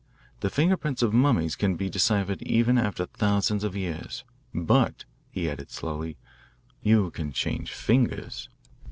The 0.39 0.49
fingerprints 0.49 1.03
of 1.03 1.13
mummies 1.13 1.55
can 1.55 1.75
be 1.75 1.87
deciphered 1.87 2.41
even 2.41 2.79
after 2.79 3.05
thousands 3.05 3.63
of 3.63 3.75
years. 3.75 4.23
But," 4.51 5.05
he 5.29 5.47
added 5.47 5.69
slowly, 5.69 6.17
"you 6.81 7.11
can 7.11 7.31
change 7.31 7.71
fingers." 7.71 8.49